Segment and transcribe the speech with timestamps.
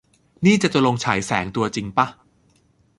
[0.45, 2.07] นี่ จาตุรนต์ ฉายแสง ตัวจริงป่ะ?